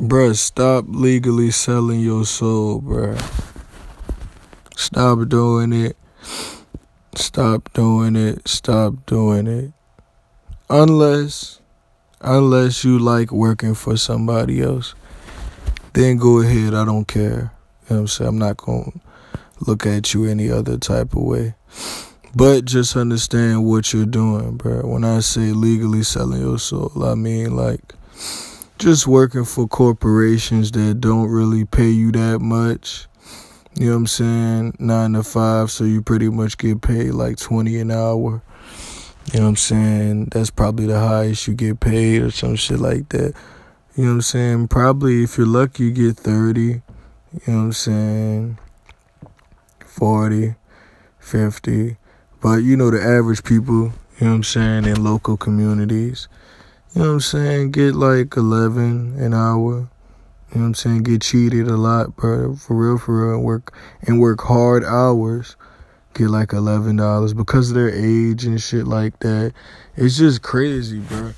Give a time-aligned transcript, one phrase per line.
[0.00, 3.20] Bruh, stop legally selling your soul, bruh.
[4.74, 5.94] Stop doing it.
[7.14, 8.48] Stop doing it.
[8.48, 9.72] Stop doing it.
[10.70, 11.60] Unless,
[12.22, 14.94] unless you like working for somebody else,
[15.92, 16.72] then go ahead.
[16.72, 17.52] I don't care.
[17.90, 18.28] You know what I'm saying?
[18.28, 19.02] I'm not going
[19.34, 21.52] to look at you any other type of way.
[22.34, 24.80] But just understand what you're doing, bro.
[24.80, 27.94] When I say legally selling your soul, I mean like
[28.80, 33.06] just working for corporations that don't really pay you that much.
[33.78, 34.76] You know what I'm saying?
[34.78, 38.42] Nine to five, so you pretty much get paid like 20 an hour.
[39.32, 40.28] You know what I'm saying?
[40.32, 43.34] That's probably the highest you get paid or some shit like that.
[43.96, 44.68] You know what I'm saying?
[44.68, 46.62] Probably if you're lucky, you get 30.
[46.62, 46.80] You know
[47.44, 48.58] what I'm saying?
[49.84, 50.54] 40,
[51.18, 51.96] 50.
[52.40, 56.28] But you know, the average people, you know what I'm saying, in local communities,
[56.94, 59.88] you know what I'm saying, get like 11 an hour.
[60.50, 61.02] You know what I'm saying?
[61.04, 62.56] Get cheated a lot, bro.
[62.56, 63.38] For real, for real.
[63.38, 65.54] Work and work hard hours.
[66.14, 69.52] Get like eleven dollars because of their age and shit like that.
[69.96, 71.34] It's just crazy, bro.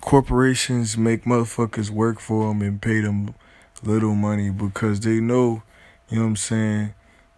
[0.00, 3.34] Corporations make motherfuckers work for them and pay them
[3.82, 5.62] little money because they know,
[6.08, 6.94] you know what I'm saying,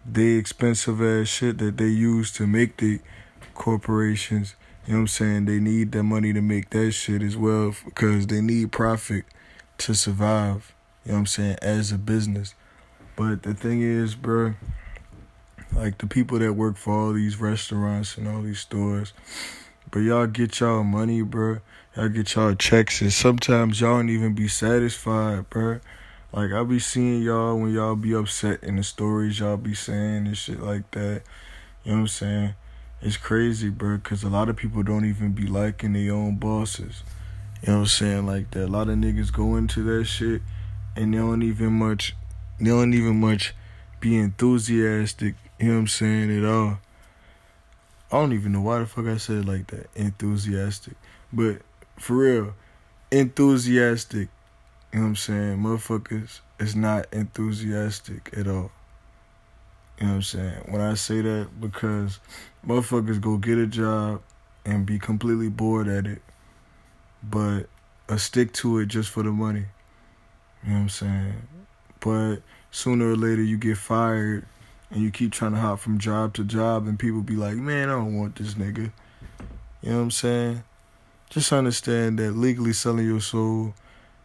[0.09, 3.01] they expensive ass shit that they use to make the
[3.53, 4.55] corporations.
[4.87, 5.45] You know what I'm saying?
[5.45, 9.25] They need that money to make that shit as well because they need profit
[9.79, 10.73] to survive.
[11.03, 11.57] You know what I'm saying?
[11.61, 12.55] As a business.
[13.17, 14.53] But the thing is, bro,
[15.75, 19.11] like the people that work for all these restaurants and all these stores,
[19.91, 21.57] but y'all get y'all money, bro.
[21.97, 25.81] Y'all get y'all checks, and sometimes y'all don't even be satisfied, bro.
[26.31, 30.27] Like I be seeing y'all when y'all be upset in the stories y'all be saying
[30.27, 31.23] and shit like that.
[31.83, 32.53] You know what I'm saying?
[32.99, 37.03] It's crazy, bro, because a lot of people don't even be liking their own bosses.
[37.61, 38.25] You know what I'm saying?
[38.25, 38.65] Like that.
[38.65, 40.41] A lot of niggas go into that shit
[40.95, 42.15] and they don't even much,
[42.59, 43.53] they don't even much
[43.99, 45.35] be enthusiastic.
[45.59, 46.37] You know what I'm saying?
[46.37, 46.79] At all.
[48.11, 49.89] I don't even know why the fuck I said like that.
[49.95, 50.95] Enthusiastic.
[51.31, 51.61] But
[51.99, 52.53] for real,
[53.11, 54.29] enthusiastic.
[54.91, 55.57] You know what I'm saying?
[55.57, 58.71] Motherfuckers is not enthusiastic at all.
[59.99, 60.63] You know what I'm saying?
[60.67, 62.19] When I say that, because
[62.65, 64.21] motherfuckers go get a job
[64.65, 66.21] and be completely bored at it,
[67.23, 67.67] but
[68.07, 69.65] a stick to it just for the money.
[70.63, 71.47] You know what I'm saying?
[71.99, 72.37] But
[72.69, 74.45] sooner or later you get fired
[74.91, 77.89] and you keep trying to hop from job to job and people be like, man,
[77.89, 78.91] I don't want this nigga.
[79.81, 80.63] You know what I'm saying?
[81.29, 83.73] Just understand that legally selling your soul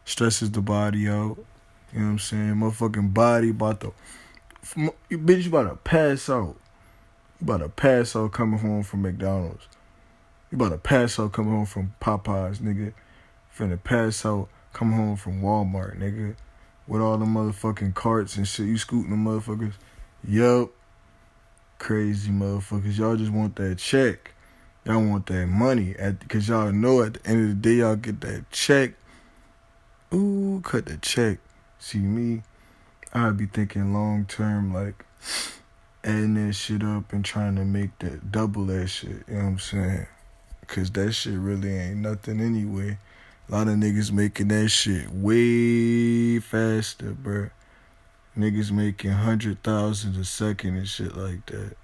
[0.05, 1.39] stresses the body out.
[1.93, 2.55] You know what I'm saying?
[2.55, 3.93] Motherfucking body about to
[4.77, 6.57] you bitch, you about to pass out.
[7.41, 9.67] You about to pass out coming home from McDonald's.
[10.51, 12.93] You about to pass out coming home from Popeyes, nigga.
[13.57, 16.37] Finna pass out coming home from Walmart, nigga.
[16.87, 18.67] With all the motherfucking carts and shit.
[18.67, 19.75] You scooting the motherfuckers.
[20.27, 20.71] Yup.
[21.79, 22.97] Crazy motherfuckers.
[22.97, 24.33] Y'all just want that check.
[24.85, 25.95] Y'all want that money.
[25.99, 28.93] At Cause y'all know at the end of the day y'all get that check.
[30.13, 31.39] Ooh, cut the check.
[31.79, 32.43] See me?
[33.15, 35.05] I'd be thinking long term, like
[36.03, 39.23] adding that shit up and trying to make that double that shit.
[39.29, 40.07] You know what I'm saying?
[40.67, 42.99] Cause that shit really ain't nothing anyway.
[43.49, 47.51] A lot of niggas making that shit way faster, bruh.
[48.39, 51.77] Niggas making hundred thousands a second and shit like that.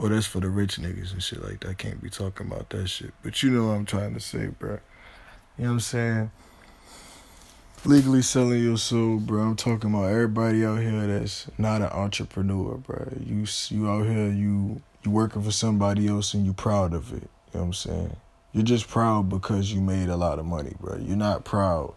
[0.00, 1.70] Oh, that's for the rich niggas and shit like that.
[1.70, 3.12] I can't be talking about that shit.
[3.22, 4.80] But you know what I'm trying to say, bruh.
[5.56, 6.30] You know what I'm saying?
[7.84, 9.42] Legally selling your soul, bro.
[9.42, 13.12] I'm talking about everybody out here that's not an entrepreneur, bro.
[13.24, 17.22] You you out here, you you working for somebody else and you proud of it.
[17.52, 18.16] You know what I'm saying?
[18.52, 20.96] You're just proud because you made a lot of money, bro.
[20.96, 21.94] You're not proud.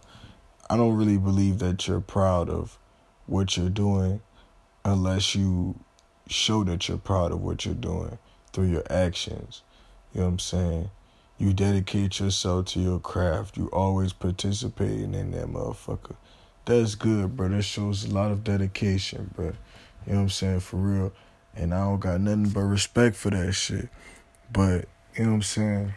[0.70, 2.78] I don't really believe that you're proud of
[3.26, 4.20] what you're doing
[4.84, 5.78] unless you
[6.28, 8.18] show that you're proud of what you're doing
[8.52, 9.62] through your actions.
[10.12, 10.90] You know what I'm saying?
[11.42, 13.56] You dedicate yourself to your craft.
[13.56, 16.14] You always participating in that motherfucker.
[16.66, 17.48] That's good, bro.
[17.48, 19.46] That shows a lot of dedication, bro.
[19.46, 20.60] You know what I'm saying?
[20.60, 21.12] For real.
[21.56, 23.88] And I don't got nothing but respect for that shit.
[24.52, 24.84] But,
[25.16, 25.94] you know what I'm saying?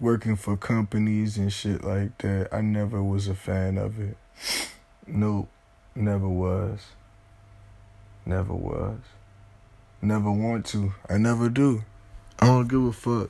[0.00, 4.16] Working for companies and shit like that, I never was a fan of it.
[5.06, 5.50] Nope.
[5.94, 6.80] Never was.
[8.24, 9.00] Never was.
[10.00, 10.94] Never want to.
[11.10, 11.84] I never do.
[12.38, 13.28] I don't give a fuck.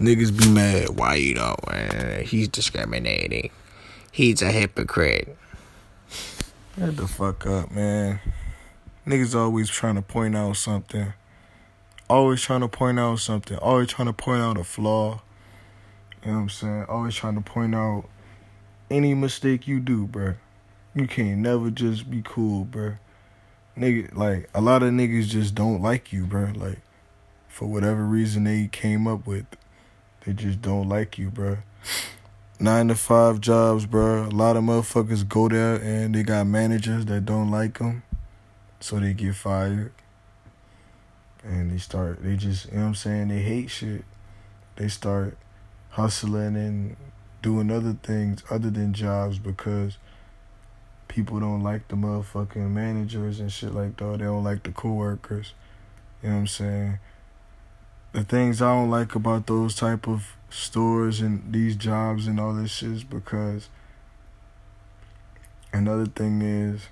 [0.00, 0.90] Niggas be mad.
[0.90, 1.56] Why you know?
[1.66, 3.50] Uh, he's discriminating.
[4.10, 5.36] He's a hypocrite.
[6.78, 8.20] Get the fuck up, man.
[9.06, 11.12] Niggas always trying to point out something.
[12.08, 13.56] Always trying to point out something.
[13.58, 15.22] Always trying to point out a flaw.
[16.24, 16.84] You know what I'm saying?
[16.88, 18.04] Always trying to point out
[18.90, 20.34] any mistake you do, bro,
[20.94, 22.94] you can't never just be cool, bro.
[23.76, 26.52] Nigga, like a lot of niggas just don't like you, bro.
[26.54, 26.80] Like
[27.48, 29.46] for whatever reason they came up with,
[30.24, 31.58] they just don't like you, bro.
[32.58, 34.24] Nine to five jobs, bro.
[34.24, 38.02] A lot of motherfuckers go there and they got managers that don't like them,
[38.80, 39.92] so they get fired.
[41.42, 43.28] And they start, they just, you know what I'm saying?
[43.28, 44.04] They hate shit.
[44.76, 45.36] They start
[45.90, 46.96] hustling and
[47.42, 49.98] doing other things other than jobs because
[51.06, 54.18] people don't like the motherfucking managers and shit like that.
[54.18, 55.52] They don't like the coworkers.
[56.22, 56.98] You know what I'm saying?
[58.14, 62.54] The things I don't like about those type of stores and these jobs and all
[62.54, 63.68] this shit is because
[65.72, 66.88] another thing is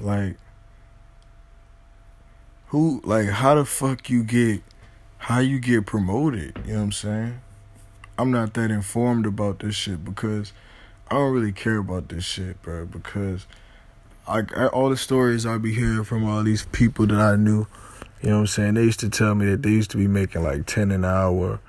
[0.00, 0.36] like
[2.68, 4.62] who like how the fuck you get
[5.18, 7.40] how you get promoted, you know what I'm saying?
[8.18, 10.52] I'm not that informed about this shit because
[11.10, 12.86] I don't really care about this shit, bro.
[12.86, 13.46] Because
[14.26, 17.66] I, I, all the stories I be hearing from all these people that I knew,
[18.22, 18.74] you know what I'm saying?
[18.74, 21.60] They used to tell me that they used to be making like ten an hour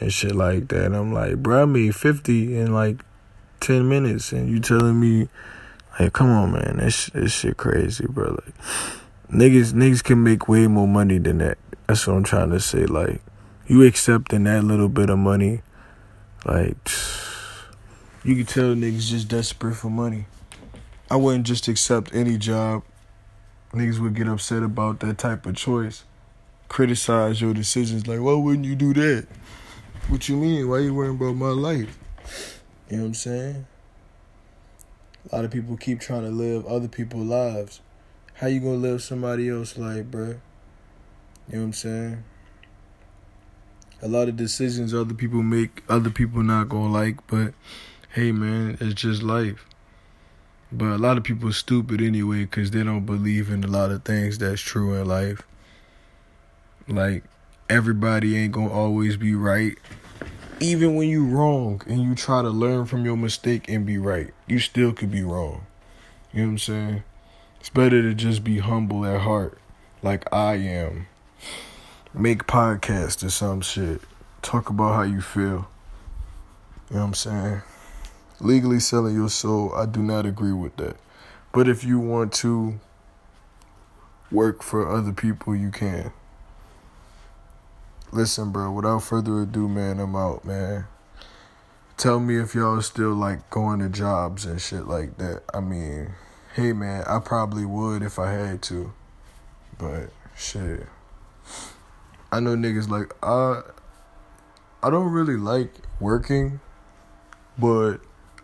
[0.00, 0.86] and shit like that.
[0.86, 3.04] And I'm like, bro, I made fifty in like
[3.60, 5.28] ten minutes, and you telling me,
[5.98, 8.30] like, come on, man, this this shit crazy, bro.
[8.30, 8.54] Like,
[9.30, 11.58] niggas niggas can make way more money than that.
[11.86, 12.84] That's what I'm trying to say.
[12.86, 13.22] Like,
[13.66, 15.62] you accepting that little bit of money,
[16.44, 16.76] like.
[18.24, 20.26] You can tell niggas just desperate for money.
[21.10, 22.82] I wouldn't just accept any job.
[23.72, 26.04] Niggas would get upset about that type of choice.
[26.68, 29.26] Criticize your decisions like, why wouldn't you do that?
[30.08, 30.68] What you mean?
[30.68, 31.98] Why you worrying about my life?
[32.88, 33.66] You know what I'm saying?
[35.30, 37.80] A lot of people keep trying to live other people's lives.
[38.34, 40.24] How you gonna live somebody else's life, bro?
[40.24, 42.24] You know what I'm saying?
[44.00, 47.52] A lot of decisions other people make, other people not gonna like, but
[48.14, 49.66] hey man, it's just life.
[50.70, 53.90] But a lot of people are stupid anyway because they don't believe in a lot
[53.90, 55.42] of things that's true in life.
[56.86, 57.24] Like
[57.70, 59.78] everybody ain't gonna always be right.
[60.60, 64.32] Even when you wrong and you try to learn from your mistake and be right,
[64.46, 65.66] you still could be wrong.
[66.32, 67.02] You know what I'm saying?
[67.60, 69.58] It's better to just be humble at heart,
[70.02, 71.06] like I am.
[72.12, 74.00] Make podcasts or some shit.
[74.42, 75.68] Talk about how you feel.
[76.90, 77.62] You know what I'm saying?
[78.40, 80.96] Legally selling your soul, I do not agree with that.
[81.52, 82.78] But if you want to
[84.30, 86.12] work for other people, you can.
[88.12, 90.86] Listen, bro, without further ado, man, I'm out, man.
[91.96, 95.42] Tell me if y'all still like going to jobs and shit like that.
[95.52, 96.12] I mean,
[96.54, 98.92] hey, man, I probably would if I had to.
[99.78, 100.86] But shit.
[102.30, 103.62] I know niggas like I
[104.82, 106.60] I don't really like working,
[107.58, 107.98] but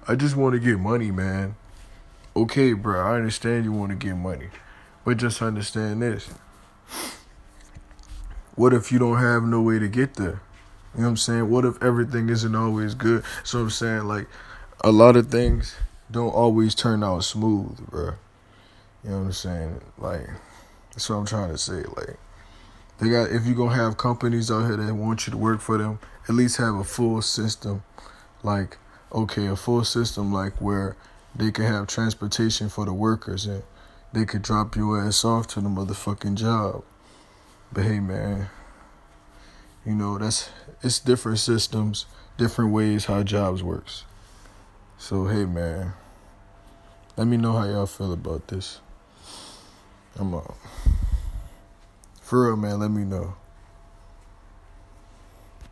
[0.06, 1.56] I just want to get money, man.
[2.36, 4.48] Okay, bro, I understand you want to get money.
[5.04, 6.28] But just understand this.
[8.54, 10.42] What if you don't have no way to get there?
[10.94, 11.50] You know what I'm saying?
[11.50, 13.24] What if everything isn't always good?
[13.42, 14.28] So I'm saying like
[14.82, 15.74] a lot of things
[16.10, 18.14] don't always turn out smooth, bro.
[19.02, 19.80] You know what I'm saying?
[19.98, 20.28] Like
[20.92, 21.82] that's what I'm trying to say.
[21.96, 22.16] Like
[22.98, 25.78] they got if you're gonna have companies out here that want you to work for
[25.78, 25.98] them,
[26.28, 27.82] at least have a full system.
[28.42, 28.78] Like
[29.14, 30.96] okay, a full system like where
[31.34, 33.62] they could have transportation for the workers and
[34.12, 36.85] they could drop your ass off to the motherfucking job.
[37.73, 38.49] But hey, man,
[39.87, 40.50] you know that's
[40.83, 42.06] it's different systems,
[42.37, 44.04] different ways how jobs works.
[44.99, 45.92] So hey, man,
[47.16, 48.80] let me know how y'all feel about this.
[50.18, 50.56] I'm up.
[52.21, 52.78] For real, man.
[52.80, 53.35] Let me know.